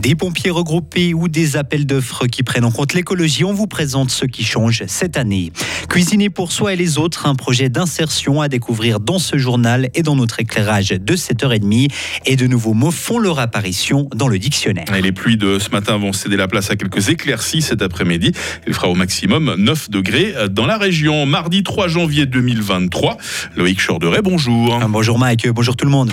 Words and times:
Des 0.00 0.14
pompiers 0.14 0.50
regroupés 0.50 1.12
ou 1.12 1.28
des 1.28 1.58
appels 1.58 1.84
d'offres 1.84 2.26
qui 2.26 2.42
prennent 2.42 2.64
en 2.64 2.70
compte 2.70 2.94
l'écologie, 2.94 3.44
on 3.44 3.52
vous 3.52 3.66
présente 3.66 4.10
ce 4.10 4.24
qui 4.24 4.44
change 4.44 4.84
cette 4.86 5.18
année. 5.18 5.52
Cuisiner 5.90 6.30
pour 6.30 6.52
soi 6.52 6.72
et 6.72 6.76
les 6.76 6.96
autres, 6.96 7.26
un 7.26 7.34
projet 7.34 7.68
d'insertion 7.68 8.40
à 8.40 8.48
découvrir 8.48 8.98
dans 8.98 9.18
ce 9.18 9.36
journal 9.36 9.90
et 9.94 10.02
dans 10.02 10.16
notre 10.16 10.40
éclairage 10.40 10.88
de 10.88 11.16
7h30. 11.16 11.90
Et 12.24 12.36
de 12.36 12.46
nouveaux 12.46 12.72
mots 12.72 12.90
font 12.90 13.18
leur 13.18 13.40
apparition 13.40 14.08
dans 14.14 14.28
le 14.28 14.38
dictionnaire. 14.38 14.86
Et 14.96 15.02
les 15.02 15.12
pluies 15.12 15.36
de 15.36 15.58
ce 15.58 15.68
matin 15.68 15.98
vont 15.98 16.14
céder 16.14 16.38
la 16.38 16.48
place 16.48 16.70
à 16.70 16.76
quelques 16.76 17.10
éclaircies 17.10 17.60
cet 17.60 17.82
après-midi. 17.82 18.32
Il 18.66 18.72
fera 18.72 18.88
au 18.88 18.94
maximum 18.94 19.54
9 19.58 19.90
degrés 19.90 20.34
dans 20.50 20.64
la 20.64 20.78
région. 20.78 21.26
Mardi 21.26 21.62
3 21.62 21.88
janvier 21.88 22.24
2023. 22.24 23.18
Loïc 23.54 23.86
Chorderet, 23.86 24.22
bonjour. 24.22 24.80
Bonjour 24.88 25.18
Mike, 25.18 25.46
bonjour 25.48 25.76
tout 25.76 25.84
le 25.84 25.90
monde. 25.90 26.10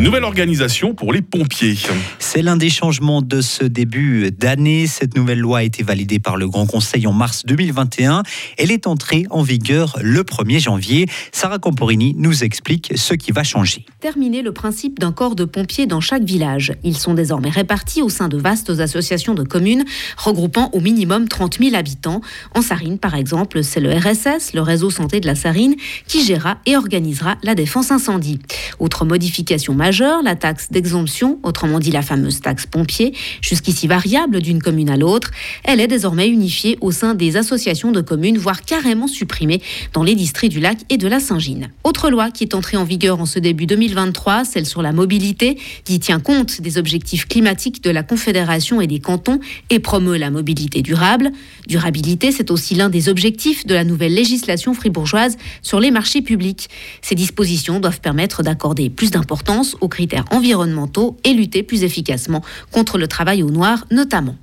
Une 0.00 0.06
nouvelle 0.06 0.24
organisation 0.24 0.94
pour 0.94 1.12
les 1.12 1.20
pompiers. 1.20 1.76
C'est 2.18 2.40
l'un 2.40 2.56
des 2.56 2.70
changements 2.70 3.20
de 3.20 3.42
ce 3.42 3.64
début 3.64 4.30
d'année. 4.30 4.86
Cette 4.86 5.14
nouvelle 5.14 5.40
loi 5.40 5.58
a 5.58 5.62
été 5.62 5.82
validée 5.82 6.18
par 6.18 6.38
le 6.38 6.48
Grand 6.48 6.64
Conseil 6.64 7.06
en 7.06 7.12
mars 7.12 7.44
2021. 7.44 8.22
Elle 8.56 8.70
est 8.70 8.86
entrée 8.86 9.26
en 9.28 9.42
vigueur 9.42 9.98
le 10.00 10.22
1er 10.22 10.58
janvier. 10.58 11.06
Sarah 11.32 11.58
Camporini 11.58 12.14
nous 12.16 12.44
explique 12.44 12.94
ce 12.96 13.12
qui 13.12 13.30
va 13.30 13.44
changer. 13.44 13.84
Terminer 14.00 14.40
le 14.40 14.52
principe 14.52 14.98
d'un 14.98 15.12
corps 15.12 15.34
de 15.34 15.44
pompiers 15.44 15.86
dans 15.86 16.00
chaque 16.00 16.24
village. 16.24 16.72
Ils 16.82 16.96
sont 16.96 17.12
désormais 17.12 17.50
répartis 17.50 18.00
au 18.00 18.08
sein 18.08 18.28
de 18.28 18.38
vastes 18.38 18.70
associations 18.70 19.34
de 19.34 19.42
communes 19.42 19.84
regroupant 20.16 20.70
au 20.72 20.80
minimum 20.80 21.28
30 21.28 21.58
000 21.58 21.74
habitants. 21.74 22.22
En 22.54 22.62
Sarine, 22.62 22.98
par 22.98 23.14
exemple, 23.14 23.62
c'est 23.62 23.80
le 23.80 23.92
RSS, 23.92 24.54
le 24.54 24.62
réseau 24.62 24.88
santé 24.88 25.20
de 25.20 25.26
la 25.26 25.34
Sarine, 25.34 25.74
qui 26.06 26.24
gérera 26.24 26.56
et 26.64 26.78
organisera 26.78 27.36
la 27.42 27.54
défense 27.54 27.90
incendie. 27.90 28.38
Autre 28.78 29.04
modification 29.04 29.74
majeure, 29.74 29.89
la 29.90 30.36
taxe 30.36 30.68
d'exemption, 30.70 31.38
autrement 31.42 31.80
dit 31.80 31.90
la 31.90 32.02
fameuse 32.02 32.40
taxe 32.40 32.66
pompier, 32.66 33.12
jusqu'ici 33.40 33.88
variable 33.88 34.40
d'une 34.40 34.62
commune 34.62 34.88
à 34.88 34.96
l'autre, 34.96 35.30
elle 35.64 35.80
est 35.80 35.88
désormais 35.88 36.28
unifiée 36.28 36.78
au 36.80 36.92
sein 36.92 37.14
des 37.14 37.36
associations 37.36 37.90
de 37.90 38.00
communes, 38.00 38.38
voire 38.38 38.62
carrément 38.62 39.08
supprimée 39.08 39.60
dans 39.92 40.04
les 40.04 40.14
districts 40.14 40.52
du 40.52 40.60
lac 40.60 40.78
et 40.90 40.96
de 40.96 41.08
la 41.08 41.18
Saint-Gine. 41.18 41.70
Autre 41.82 42.08
loi 42.08 42.30
qui 42.30 42.44
est 42.44 42.54
entrée 42.54 42.76
en 42.76 42.84
vigueur 42.84 43.20
en 43.20 43.26
ce 43.26 43.38
début 43.40 43.66
2023, 43.66 44.44
celle 44.44 44.66
sur 44.66 44.80
la 44.80 44.92
mobilité, 44.92 45.58
qui 45.84 45.98
tient 45.98 46.20
compte 46.20 46.60
des 46.60 46.78
objectifs 46.78 47.26
climatiques 47.26 47.82
de 47.82 47.90
la 47.90 48.04
Confédération 48.04 48.80
et 48.80 48.86
des 48.86 49.00
cantons 49.00 49.40
et 49.70 49.80
promeut 49.80 50.18
la 50.18 50.30
mobilité 50.30 50.82
durable. 50.82 51.32
Durabilité, 51.66 52.30
c'est 52.30 52.52
aussi 52.52 52.76
l'un 52.76 52.90
des 52.90 53.08
objectifs 53.08 53.66
de 53.66 53.74
la 53.74 53.82
nouvelle 53.82 54.14
législation 54.14 54.72
fribourgeoise 54.72 55.36
sur 55.62 55.80
les 55.80 55.90
marchés 55.90 56.22
publics. 56.22 56.68
Ces 57.02 57.16
dispositions 57.16 57.80
doivent 57.80 58.00
permettre 58.00 58.44
d'accorder 58.44 58.88
plus 58.88 59.10
d'importance 59.10 59.76
aux 59.80 59.88
critères 59.88 60.24
environnementaux 60.30 61.16
et 61.24 61.32
lutter 61.32 61.62
plus 61.62 61.84
efficacement 61.84 62.42
contre 62.70 62.98
le 62.98 63.08
travail 63.08 63.42
au 63.42 63.50
noir 63.50 63.86
notamment. 63.90 64.36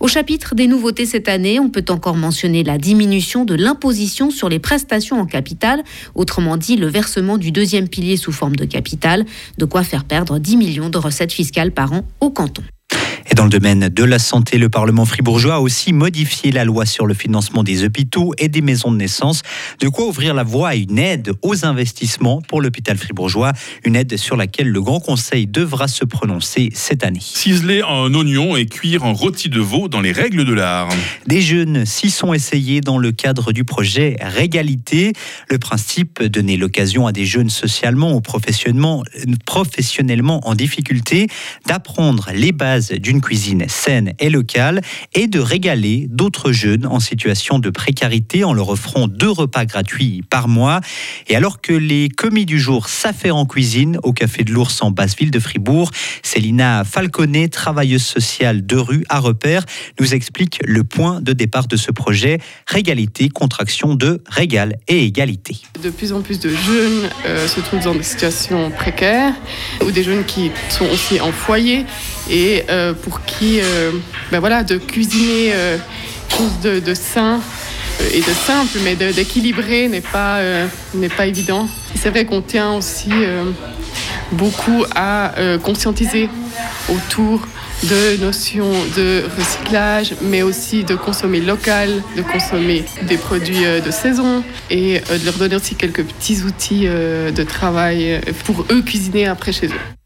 Au 0.00 0.06
chapitre 0.06 0.54
des 0.54 0.66
nouveautés 0.66 1.06
cette 1.06 1.28
année, 1.28 1.58
on 1.58 1.70
peut 1.70 1.84
encore 1.88 2.16
mentionner 2.16 2.62
la 2.62 2.78
diminution 2.78 3.44
de 3.44 3.54
l'imposition 3.54 4.30
sur 4.30 4.48
les 4.48 4.60
prestations 4.60 5.20
en 5.20 5.26
capital, 5.26 5.82
autrement 6.14 6.56
dit 6.56 6.76
le 6.76 6.86
versement 6.86 7.36
du 7.36 7.50
deuxième 7.50 7.88
pilier 7.88 8.16
sous 8.16 8.32
forme 8.32 8.56
de 8.56 8.64
capital, 8.64 9.24
de 9.58 9.64
quoi 9.64 9.82
faire 9.82 10.04
perdre 10.04 10.38
10 10.38 10.56
millions 10.56 10.90
de 10.90 10.98
recettes 10.98 11.32
fiscales 11.32 11.72
par 11.72 11.92
an 11.92 12.04
au 12.20 12.30
canton. 12.30 12.62
Dans 13.38 13.44
le 13.44 13.50
domaine 13.50 13.88
de 13.88 14.02
la 14.02 14.18
santé, 14.18 14.58
le 14.58 14.68
Parlement 14.68 15.04
fribourgeois 15.04 15.54
a 15.54 15.60
aussi 15.60 15.92
modifié 15.92 16.50
la 16.50 16.64
loi 16.64 16.84
sur 16.86 17.06
le 17.06 17.14
financement 17.14 17.62
des 17.62 17.84
hôpitaux 17.84 18.34
et 18.36 18.48
des 18.48 18.62
maisons 18.62 18.90
de 18.90 18.96
naissance. 18.96 19.42
De 19.78 19.88
quoi 19.88 20.08
ouvrir 20.08 20.34
la 20.34 20.42
voie 20.42 20.70
à 20.70 20.74
une 20.74 20.98
aide 20.98 21.30
aux 21.42 21.64
investissements 21.64 22.42
pour 22.42 22.60
l'hôpital 22.60 22.98
fribourgeois, 22.98 23.52
une 23.84 23.94
aide 23.94 24.16
sur 24.16 24.34
laquelle 24.34 24.68
le 24.70 24.82
Grand 24.82 24.98
Conseil 24.98 25.46
devra 25.46 25.86
se 25.86 26.04
prononcer 26.04 26.70
cette 26.74 27.04
année. 27.04 27.20
Ciseler 27.22 27.82
un 27.88 28.12
oignon 28.12 28.56
et 28.56 28.66
cuire 28.66 29.04
un 29.04 29.12
rôti 29.12 29.48
de 29.48 29.60
veau 29.60 29.86
dans 29.86 30.00
les 30.00 30.10
règles 30.10 30.44
de 30.44 30.52
l'art. 30.52 30.88
Des 31.28 31.40
jeunes 31.40 31.86
s'y 31.86 32.10
sont 32.10 32.34
essayés 32.34 32.80
dans 32.80 32.98
le 32.98 33.12
cadre 33.12 33.52
du 33.52 33.62
projet 33.62 34.16
Régalité. 34.20 35.12
Le 35.48 35.60
principe, 35.60 36.24
donner 36.24 36.56
l'occasion 36.56 37.06
à 37.06 37.12
des 37.12 37.24
jeunes 37.24 37.50
socialement 37.50 38.16
ou 38.16 38.20
professionnellement, 38.20 39.04
professionnellement 39.46 40.40
en 40.42 40.56
difficulté 40.56 41.28
d'apprendre 41.68 42.30
les 42.34 42.50
bases 42.50 42.90
d'une 42.90 43.20
cuisine 43.28 43.66
saine 43.68 44.14
et 44.20 44.30
locale 44.30 44.80
et 45.12 45.26
de 45.26 45.38
régaler 45.38 46.06
d'autres 46.08 46.50
jeunes 46.50 46.86
en 46.86 46.98
situation 46.98 47.58
de 47.58 47.68
précarité 47.68 48.42
en 48.42 48.54
leur 48.54 48.70
offrant 48.70 49.06
deux 49.06 49.30
repas 49.30 49.66
gratuits 49.66 50.22
par 50.30 50.48
mois. 50.48 50.80
Et 51.26 51.36
alors 51.36 51.60
que 51.60 51.74
les 51.74 52.08
commis 52.08 52.46
du 52.46 52.58
jour 52.58 52.88
s'affairent 52.88 53.36
en 53.36 53.44
cuisine 53.44 53.98
au 54.02 54.14
Café 54.14 54.44
de 54.44 54.52
l'Ours 54.52 54.80
en 54.80 54.90
basse-ville 54.90 55.30
de 55.30 55.38
Fribourg, 55.40 55.90
Célina 56.22 56.84
Falconet, 56.84 57.48
travailleuse 57.48 58.02
sociale 58.02 58.64
de 58.64 58.76
rue 58.76 59.04
à 59.10 59.18
repère, 59.18 59.66
nous 60.00 60.14
explique 60.14 60.60
le 60.64 60.82
point 60.82 61.20
de 61.20 61.34
départ 61.34 61.66
de 61.66 61.76
ce 61.76 61.90
projet 61.90 62.38
Régalité, 62.66 63.28
contraction 63.28 63.94
de 63.94 64.22
régal 64.26 64.78
et 64.88 65.04
égalité. 65.04 65.58
De 65.82 65.90
plus 65.90 66.14
en 66.14 66.22
plus 66.22 66.40
de 66.40 66.48
jeunes 66.48 67.10
euh, 67.26 67.46
se 67.46 67.60
trouvent 67.60 67.84
dans 67.84 67.94
des 67.94 68.02
situations 68.02 68.70
précaires 68.70 69.34
ou 69.84 69.90
des 69.90 70.02
jeunes 70.02 70.24
qui 70.24 70.50
sont 70.70 70.86
aussi 70.86 71.20
en 71.20 71.30
foyer 71.30 71.84
et 72.30 72.64
euh, 72.68 72.92
pour 72.92 73.07
qui 73.26 73.60
euh, 73.60 73.92
ben 74.30 74.40
voilà, 74.40 74.62
de 74.62 74.76
cuisiner 74.76 75.52
euh, 75.52 75.76
chose 76.30 76.60
de, 76.62 76.80
de, 76.80 76.94
sain 76.94 77.40
et 78.12 78.20
de 78.20 78.32
simple, 78.46 78.78
mais 78.84 78.94
d'équilibré 78.94 79.88
n'est 79.88 80.00
pas, 80.00 80.38
n'est 80.94 81.08
pas 81.08 81.26
évident. 81.26 81.68
C'est 81.96 82.10
vrai 82.10 82.26
qu'on 82.26 82.42
tient 82.42 82.74
aussi 82.74 83.10
beaucoup 84.30 84.84
à 84.94 85.32
conscientiser 85.64 86.28
autour 86.88 87.48
de 87.82 88.20
notions 88.20 88.70
de 88.96 89.24
recyclage, 89.36 90.14
mais 90.22 90.42
aussi 90.42 90.84
de 90.84 90.94
consommer 90.94 91.40
local, 91.40 91.90
de 92.16 92.22
consommer 92.22 92.84
des 93.02 93.16
produits 93.16 93.64
de 93.84 93.90
saison 93.90 94.44
et 94.70 95.00
de 95.00 95.24
leur 95.24 95.34
donner 95.34 95.56
aussi 95.56 95.74
quelques 95.74 96.04
petits 96.04 96.42
outils 96.42 96.86
de 96.86 97.42
travail 97.42 98.20
pour 98.44 98.64
eux 98.70 98.82
cuisiner 98.82 99.26
après 99.26 99.52
chez 99.52 99.66
eux. 99.66 99.97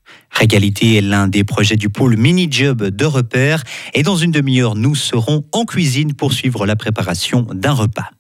Régalité 0.43 0.97
est 0.97 1.03
l'un 1.03 1.29
des 1.29 1.45
projets 1.45 1.77
du 1.77 1.89
pôle 1.89 2.17
mini-job 2.17 2.83
de 2.83 3.05
repère. 3.05 3.63
Et 3.95 4.03
dans 4.03 4.17
une 4.17 4.33
demi-heure, 4.33 4.75
nous 4.75 4.97
serons 4.97 5.45
en 5.53 5.65
cuisine 5.65 6.15
pour 6.15 6.33
suivre 6.33 6.67
la 6.67 6.75
préparation 6.75 7.47
d'un 7.53 7.71
repas. 7.71 8.11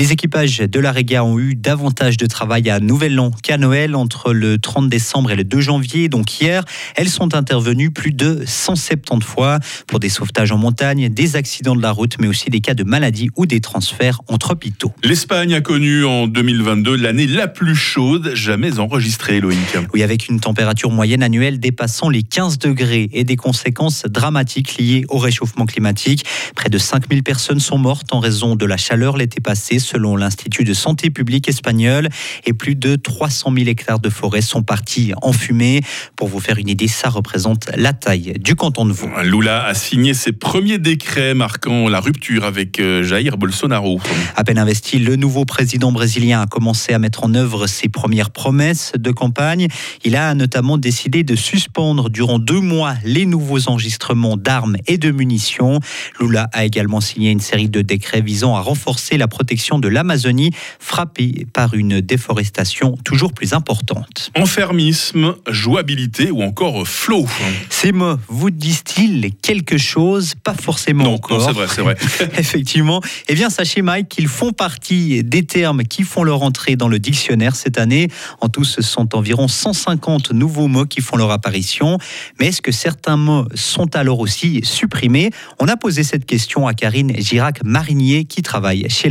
Les 0.00 0.12
équipages 0.12 0.60
de 0.60 0.80
la 0.80 0.92
Réga 0.92 1.24
ont 1.24 1.38
eu 1.38 1.54
davantage 1.54 2.16
de 2.16 2.24
travail 2.24 2.70
à 2.70 2.80
Nouvel 2.80 3.20
An 3.20 3.32
qu'à 3.42 3.58
Noël 3.58 3.94
entre 3.94 4.32
le 4.32 4.56
30 4.56 4.88
décembre 4.88 5.30
et 5.32 5.36
le 5.36 5.44
2 5.44 5.60
janvier. 5.60 6.08
Donc 6.08 6.40
hier, 6.40 6.64
elles 6.96 7.10
sont 7.10 7.34
intervenues 7.34 7.90
plus 7.90 8.12
de 8.12 8.42
170 8.46 9.22
fois 9.22 9.58
pour 9.86 10.00
des 10.00 10.08
sauvetages 10.08 10.52
en 10.52 10.56
montagne, 10.56 11.10
des 11.10 11.36
accidents 11.36 11.76
de 11.76 11.82
la 11.82 11.90
route, 11.90 12.16
mais 12.18 12.28
aussi 12.28 12.48
des 12.48 12.60
cas 12.60 12.72
de 12.72 12.82
maladie 12.82 13.28
ou 13.36 13.44
des 13.44 13.60
transferts 13.60 14.22
entre 14.28 14.52
hôpitaux. 14.52 14.92
L'Espagne 15.02 15.52
a 15.52 15.60
connu 15.60 16.04
en 16.06 16.26
2022 16.26 16.96
l'année 16.96 17.26
la 17.26 17.46
plus 17.46 17.74
chaude 17.74 18.34
jamais 18.34 18.78
enregistrée, 18.78 19.40
Loïc. 19.40 19.58
Oui, 19.92 20.02
avec 20.02 20.28
une 20.28 20.40
température 20.40 20.90
moyenne 20.90 21.22
annuelle 21.22 21.60
dépassant 21.60 22.08
les 22.08 22.22
15 22.22 22.58
degrés 22.58 23.10
et 23.12 23.24
des 23.24 23.36
conséquences 23.36 24.04
dramatiques 24.06 24.78
liées 24.78 25.04
au 25.08 25.18
réchauffement 25.18 25.66
climatique. 25.66 26.24
Près 26.54 26.70
de 26.70 26.78
5000 26.78 27.22
personnes 27.22 27.60
sont 27.60 27.78
mortes 27.78 28.14
en 28.14 28.20
raison 28.20 28.56
de 28.56 28.64
la 28.64 28.78
chaleur 28.78 29.18
l'été 29.18 29.39
passé 29.40 29.78
selon 29.78 30.16
l'Institut 30.16 30.64
de 30.64 30.74
santé 30.74 31.10
publique 31.10 31.48
espagnol, 31.48 32.08
et 32.46 32.52
plus 32.52 32.74
de 32.74 32.96
300 32.96 33.52
000 33.56 33.68
hectares 33.68 34.00
de 34.00 34.10
forêt 34.10 34.42
sont 34.42 34.62
partis 34.62 35.12
en 35.22 35.32
fumée. 35.32 35.80
Pour 36.16 36.28
vous 36.28 36.40
faire 36.40 36.58
une 36.58 36.68
idée, 36.68 36.88
ça 36.88 37.08
représente 37.08 37.70
la 37.76 37.92
taille 37.92 38.34
du 38.38 38.54
canton 38.54 38.84
de 38.84 38.92
Vaud. 38.92 39.08
Lula 39.22 39.64
a 39.64 39.74
signé 39.74 40.14
ses 40.14 40.32
premiers 40.32 40.78
décrets 40.78 41.34
marquant 41.34 41.88
la 41.88 42.00
rupture 42.00 42.44
avec 42.44 42.78
euh, 42.78 43.02
Jair 43.02 43.36
Bolsonaro. 43.36 44.00
À 44.36 44.44
peine 44.44 44.58
investi, 44.58 44.98
le 44.98 45.16
nouveau 45.16 45.44
président 45.44 45.92
brésilien 45.92 46.42
a 46.42 46.46
commencé 46.46 46.92
à 46.92 46.98
mettre 46.98 47.24
en 47.24 47.34
œuvre 47.34 47.66
ses 47.66 47.88
premières 47.88 48.30
promesses 48.30 48.92
de 48.96 49.10
campagne. 49.10 49.68
Il 50.04 50.16
a 50.16 50.34
notamment 50.34 50.78
décidé 50.78 51.24
de 51.24 51.36
suspendre 51.36 52.10
durant 52.10 52.38
deux 52.38 52.60
mois 52.60 52.94
les 53.04 53.26
nouveaux 53.26 53.68
enregistrements 53.68 54.36
d'armes 54.36 54.76
et 54.86 54.98
de 54.98 55.10
munitions. 55.10 55.80
Lula 56.20 56.48
a 56.52 56.64
également 56.64 57.00
signé 57.00 57.30
une 57.30 57.40
série 57.40 57.68
de 57.68 57.82
décrets 57.82 58.20
visant 58.20 58.54
à 58.56 58.60
renforcer 58.60 59.16
la 59.16 59.28
protection 59.30 59.78
de 59.78 59.88
l'Amazonie 59.88 60.50
frappée 60.78 61.46
par 61.54 61.72
une 61.72 62.02
déforestation 62.02 62.98
toujours 63.04 63.32
plus 63.32 63.54
importante. 63.54 64.30
Enfermisme, 64.36 65.36
jouabilité 65.48 66.30
ou 66.30 66.42
encore 66.42 66.86
flow. 66.86 67.26
Ces 67.70 67.92
mots 67.92 68.18
vous 68.28 68.50
disent-ils 68.50 69.30
quelque 69.40 69.78
chose? 69.78 70.34
Pas 70.42 70.54
forcément 70.54 71.04
non, 71.04 71.14
encore. 71.14 71.38
Non, 71.38 71.46
c'est 71.46 71.52
vrai, 71.52 71.66
c'est 71.68 71.82
vrai. 71.82 71.96
Effectivement. 72.38 73.00
Eh 73.28 73.34
bien, 73.34 73.48
sachez 73.48 73.80
Mike 73.80 74.08
qu'ils 74.08 74.28
font 74.28 74.52
partie 74.52 75.24
des 75.24 75.44
termes 75.44 75.84
qui 75.84 76.02
font 76.02 76.24
leur 76.24 76.42
entrée 76.42 76.76
dans 76.76 76.88
le 76.88 76.98
dictionnaire 76.98 77.56
cette 77.56 77.78
année. 77.78 78.08
En 78.40 78.48
tout, 78.48 78.64
ce 78.64 78.82
sont 78.82 79.14
environ 79.14 79.48
150 79.48 80.32
nouveaux 80.32 80.68
mots 80.68 80.86
qui 80.86 81.00
font 81.00 81.16
leur 81.16 81.30
apparition. 81.30 81.98
Mais 82.38 82.48
est-ce 82.48 82.60
que 82.60 82.72
certains 82.72 83.16
mots 83.16 83.46
sont 83.54 83.94
alors 83.96 84.20
aussi 84.20 84.60
supprimés? 84.64 85.30
On 85.58 85.68
a 85.68 85.76
posé 85.76 86.02
cette 86.02 86.26
question 86.26 86.66
à 86.66 86.74
Karine 86.74 87.12
Girac-Marinier 87.16 88.24
qui 88.24 88.42
travaille 88.42 88.86
chez 88.88 89.08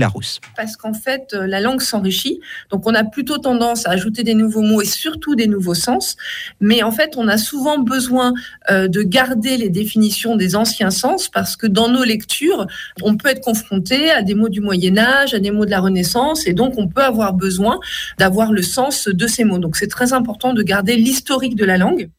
Parce 0.55 0.75
qu'en 0.75 0.93
fait, 0.93 1.33
euh, 1.33 1.47
la 1.47 1.59
langue 1.61 1.81
s'enrichit. 1.81 2.39
Donc, 2.71 2.87
on 2.87 2.93
a 2.93 3.03
plutôt 3.03 3.37
tendance 3.37 3.85
à 3.87 3.91
ajouter 3.91 4.23
des 4.23 4.33
nouveaux 4.33 4.61
mots 4.61 4.81
et 4.81 4.85
surtout 4.85 5.35
des 5.35 5.47
nouveaux 5.47 5.73
sens. 5.73 6.15
Mais 6.59 6.83
en 6.83 6.91
fait, 6.91 7.15
on 7.17 7.27
a 7.27 7.37
souvent 7.37 7.79
besoin 7.79 8.33
euh, 8.69 8.87
de 8.87 9.01
garder 9.01 9.57
les 9.57 9.69
définitions 9.69 10.35
des 10.35 10.55
anciens 10.55 10.91
sens 10.91 11.29
parce 11.29 11.55
que 11.55 11.67
dans 11.67 11.89
nos 11.89 12.03
lectures, 12.03 12.67
on 13.01 13.17
peut 13.17 13.29
être 13.29 13.41
confronté 13.41 14.11
à 14.11 14.21
des 14.21 14.35
mots 14.35 14.49
du 14.49 14.61
Moyen 14.61 14.97
Âge, 14.97 15.33
à 15.33 15.39
des 15.39 15.51
mots 15.51 15.65
de 15.65 15.71
la 15.71 15.79
Renaissance, 15.79 16.47
et 16.47 16.53
donc 16.53 16.73
on 16.77 16.87
peut 16.87 17.03
avoir 17.03 17.33
besoin 17.33 17.79
d'avoir 18.17 18.51
le 18.51 18.61
sens 18.61 19.07
de 19.07 19.27
ces 19.27 19.43
mots. 19.43 19.59
Donc, 19.59 19.75
c'est 19.75 19.87
très 19.87 20.13
important 20.13 20.53
de 20.53 20.63
garder 20.63 20.95
l'historique 20.95 21.55
de 21.55 21.65
la 21.65 21.77
langue. 21.77 22.09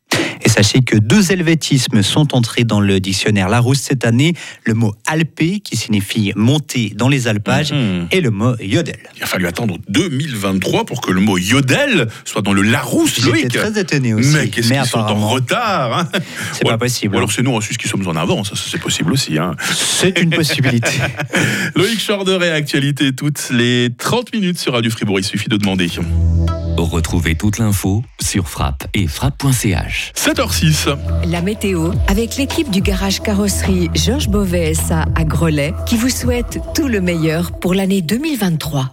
Et 0.43 0.49
sachez 0.49 0.81
que 0.83 0.97
deux 0.97 1.33
helvétismes 1.33 2.03
sont 2.03 2.35
entrés 2.35 2.65
dans 2.65 2.81
le 2.81 3.01
dictionnaire 3.01 3.49
Larousse 3.49 3.81
cette 3.81 4.05
année. 4.05 4.35
Le 4.65 4.75
mot 4.75 4.95
alpé, 5.07 5.61
qui 5.61 5.77
signifie 5.77 6.33
monter 6.37 6.93
dans 6.97 7.09
les 7.09 7.29
alpages, 7.29 7.73
Mhm. 7.73 8.09
et 8.11 8.21
le 8.21 8.31
mot 8.31 8.55
yodel. 8.61 8.97
Il 9.17 9.23
a 9.23 9.27
fallu 9.27 9.47
attendre 9.47 9.77
2023 9.89 10.85
pour 10.85 11.01
que 11.01 11.11
le 11.11 11.21
mot 11.21 11.37
yodel 11.39 12.09
soit 12.25 12.43
dans 12.43 12.53
le 12.53 12.63
Larousse, 12.63 13.25
Loïc. 13.25 13.49
très 13.49 13.79
étonné 13.79 14.15
aussi. 14.15 14.31
Mais 14.31 14.49
qu'est-ce 14.49 14.69
qu'ils 14.73 14.85
sont 14.87 14.99
en 14.99 15.29
retard 15.29 15.99
hein 15.99 16.09
c'est 16.53 16.65
pas 16.65 16.79
possible. 16.79 17.15
Ou 17.15 17.19
alors 17.19 17.33
c'est 17.33 17.43
nous 17.43 17.55
en 17.55 17.61
Suisse 17.61 17.77
qui 17.79 17.89
sommes 17.89 18.07
en 18.07 18.17
avance, 18.17 18.49
ça, 18.55 18.63
c'est 18.71 18.81
possible 18.81 19.13
aussi. 19.13 19.39
Hein. 19.39 19.55
C'est 19.75 20.19
une 20.21 20.31
possibilité. 20.31 20.91
Loïc 21.77 22.05
Chorderet, 22.07 22.51
actualité 22.51 23.13
toutes 23.13 23.51
les 23.51 23.89
30 23.97 24.33
minutes 24.35 24.59
sur 24.59 24.73
Radio 24.73 24.91
Fribourg, 24.91 25.19
il 25.19 25.25
suffit 25.25 25.49
de 25.49 25.57
demander. 25.57 25.89
Retrouvez 26.85 27.35
toute 27.35 27.59
l'info 27.59 28.03
sur 28.21 28.49
frappe 28.49 28.87
et 28.95 29.07
frappe.ch. 29.07 30.13
7h06. 30.17 30.97
La 31.27 31.43
météo 31.43 31.93
avec 32.09 32.37
l'équipe 32.37 32.71
du 32.71 32.81
garage 32.81 33.21
carrosserie 33.21 33.91
Georges 33.95 34.29
Beauvais 34.29 34.75
SA 34.75 35.05
à 35.15 35.25
Grelais 35.25 35.75
qui 35.87 35.97
vous 35.97 36.09
souhaite 36.09 36.59
tout 36.75 36.89
le 36.89 37.01
meilleur 37.01 37.53
pour 37.53 37.75
l'année 37.75 38.03
2023. 38.03 38.93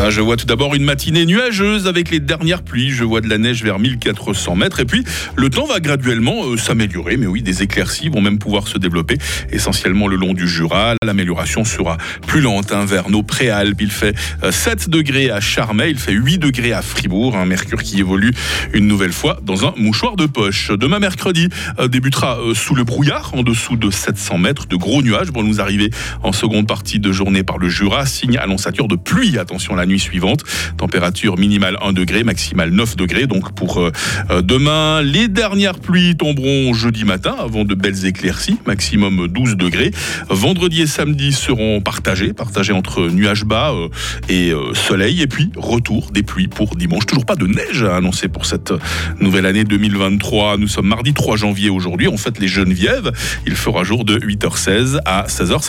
Ah, 0.00 0.10
je 0.10 0.20
vois 0.20 0.36
tout 0.36 0.46
d'abord 0.46 0.76
une 0.76 0.84
matinée 0.84 1.26
nuageuse 1.26 1.88
avec 1.88 2.12
les 2.12 2.20
dernières 2.20 2.62
pluies. 2.62 2.90
Je 2.90 3.02
vois 3.02 3.20
de 3.20 3.28
la 3.28 3.36
neige 3.36 3.64
vers 3.64 3.80
1400 3.80 4.54
mètres. 4.54 4.78
Et 4.78 4.84
puis, 4.84 5.02
le 5.34 5.50
temps 5.50 5.66
va 5.66 5.80
graduellement 5.80 6.44
euh, 6.44 6.56
s'améliorer. 6.56 7.16
Mais 7.16 7.26
oui, 7.26 7.42
des 7.42 7.64
éclaircies 7.64 8.08
vont 8.08 8.20
même 8.20 8.38
pouvoir 8.38 8.68
se 8.68 8.78
développer, 8.78 9.18
essentiellement 9.50 10.06
le 10.06 10.14
long 10.14 10.34
du 10.34 10.46
Jura. 10.46 10.94
L'amélioration 11.02 11.64
sera 11.64 11.98
plus 12.28 12.40
lente 12.40 12.70
hein, 12.70 12.84
vers 12.84 13.10
nos 13.10 13.24
préalpes. 13.24 13.80
Il 13.80 13.90
fait 13.90 14.14
euh, 14.44 14.52
7 14.52 14.88
degrés 14.88 15.32
à 15.32 15.40
Charmey, 15.40 15.90
il 15.90 15.98
fait 15.98 16.12
8 16.12 16.38
degrés 16.38 16.72
à 16.72 16.80
Fribourg. 16.80 17.36
Un 17.36 17.46
mercure 17.46 17.82
qui 17.82 17.98
évolue 17.98 18.32
une 18.72 18.86
nouvelle 18.86 19.12
fois 19.12 19.40
dans 19.42 19.66
un 19.66 19.74
mouchoir 19.76 20.14
de 20.14 20.26
poche. 20.26 20.70
Demain 20.70 21.00
mercredi 21.00 21.48
euh, 21.80 21.88
débutera 21.88 22.38
euh, 22.38 22.54
sous 22.54 22.76
le 22.76 22.84
brouillard, 22.84 23.32
en 23.34 23.42
dessous 23.42 23.74
de 23.74 23.90
700 23.90 24.38
mètres. 24.38 24.68
De 24.68 24.76
gros 24.76 25.02
nuages 25.02 25.32
vont 25.32 25.42
nous 25.42 25.60
arriver 25.60 25.90
en 26.22 26.30
seconde 26.30 26.68
partie 26.68 27.00
de 27.00 27.10
journée 27.10 27.42
par 27.42 27.58
le 27.58 27.68
Jura. 27.68 28.06
Signe 28.06 28.38
annonçature 28.38 28.86
de 28.86 28.94
pluie. 28.94 29.38
Attention 29.38 29.74
la 29.74 29.87
nuit 29.88 29.98
suivante. 29.98 30.44
Température 30.76 31.38
minimale 31.38 31.76
1 31.82 31.92
degré, 31.92 32.22
maximale 32.24 32.70
9 32.70 32.96
degrés. 32.96 33.26
Donc 33.26 33.52
pour 33.52 33.78
euh, 33.78 33.90
euh, 34.30 34.42
demain, 34.42 35.02
les 35.02 35.28
dernières 35.28 35.78
pluies 35.78 36.16
tomberont 36.16 36.74
jeudi 36.74 37.04
matin 37.04 37.34
avant 37.38 37.64
de 37.64 37.74
belles 37.74 38.06
éclaircies, 38.06 38.58
maximum 38.66 39.28
12 39.28 39.56
degrés. 39.56 39.90
Vendredi 40.28 40.82
et 40.82 40.86
samedi 40.86 41.32
seront 41.32 41.80
partagés, 41.80 42.32
partagés 42.32 42.72
entre 42.72 43.08
nuages 43.08 43.44
bas 43.44 43.72
euh, 43.72 43.88
et 44.28 44.52
soleil. 44.74 45.22
Et 45.22 45.26
puis 45.26 45.50
retour 45.56 46.10
des 46.12 46.22
pluies 46.22 46.48
pour 46.48 46.76
dimanche. 46.76 47.06
Toujours 47.06 47.26
pas 47.26 47.36
de 47.36 47.46
neige 47.46 47.82
à 47.82 47.96
annoncer 47.96 48.28
pour 48.28 48.46
cette 48.46 48.72
nouvelle 49.20 49.46
année 49.46 49.64
2023. 49.64 50.58
Nous 50.58 50.68
sommes 50.68 50.88
mardi 50.88 51.14
3 51.14 51.36
janvier 51.36 51.70
aujourd'hui. 51.70 52.08
On 52.08 52.16
fête 52.16 52.38
les 52.38 52.48
Genevièves. 52.48 53.10
Il 53.46 53.56
fera 53.56 53.84
jour 53.84 54.04
de 54.04 54.18
8h16 54.18 54.98
à 55.04 55.26
16h50. 55.26 55.68